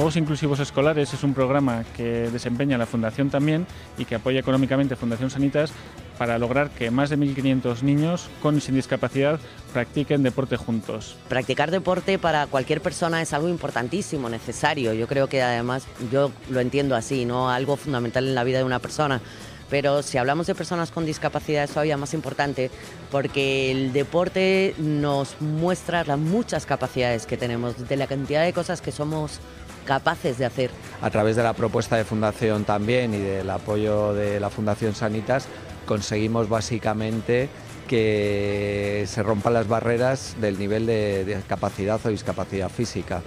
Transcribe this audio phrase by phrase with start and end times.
[0.00, 3.66] Juegos Inclusivos Escolares es un programa que desempeña la Fundación también
[3.98, 5.74] y que apoya económicamente Fundación Sanitas
[6.20, 9.40] para lograr que más de 1.500 niños con y sin discapacidad
[9.72, 11.16] practiquen deporte juntos.
[11.30, 14.92] Practicar deporte para cualquier persona es algo importantísimo, necesario.
[14.92, 17.48] Yo creo que además yo lo entiendo así, ¿no?
[17.48, 19.22] Algo fundamental en la vida de una persona
[19.70, 22.72] pero si hablamos de personas con discapacidad es todavía más importante
[23.12, 28.80] porque el deporte nos muestra las muchas capacidades que tenemos, de la cantidad de cosas
[28.82, 29.38] que somos
[29.84, 30.70] capaces de hacer.
[31.00, 35.46] A través de la propuesta de Fundación también y del apoyo de la Fundación Sanitas
[35.90, 37.48] conseguimos básicamente
[37.88, 43.22] que se rompan las barreras del nivel de discapacidad o discapacidad física.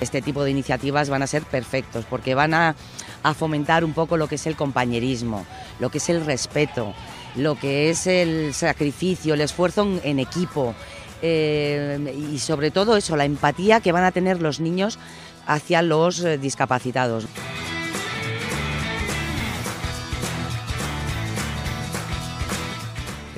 [0.00, 2.76] Este tipo de iniciativas van a ser perfectos porque van a,
[3.36, 5.44] fomentar un poco lo que es el compañerismo,
[5.80, 6.94] lo que es el respeto,
[7.34, 10.76] lo que es el sacrificio, el esfuerzo en, equipo
[11.22, 11.98] eh,
[12.32, 15.00] y sobre todo eso, la empatía que van a tener los niños
[15.48, 17.26] hacia los eh, discapacitados.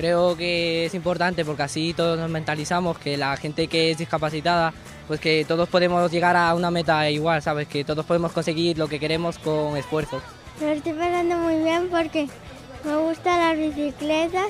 [0.01, 4.73] Creo que es importante porque así todos nos mentalizamos que la gente que es discapacitada
[5.07, 7.67] pues que todos podemos llegar a una meta igual, ¿sabes?
[7.67, 10.19] Que todos podemos conseguir lo que queremos con esfuerzo.
[10.59, 12.27] Lo estoy pasando muy bien porque
[12.83, 14.47] me gustan las bicicletas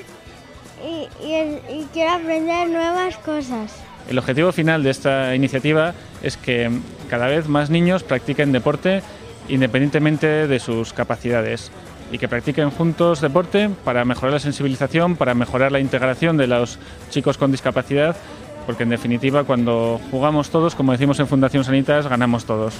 [0.82, 3.74] y, y quiero aprender nuevas cosas.
[4.08, 6.70] El objetivo final de esta iniciativa es que
[7.10, 9.02] cada vez más niños practiquen deporte
[9.50, 11.70] independientemente de sus capacidades
[12.12, 16.78] y que practiquen juntos deporte para mejorar la sensibilización, para mejorar la integración de los
[17.10, 18.16] chicos con discapacidad
[18.66, 22.74] porque en definitiva cuando jugamos todos, como decimos en Fundación Sanitas, ganamos todos.